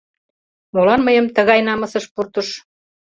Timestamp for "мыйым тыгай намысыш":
1.05-2.05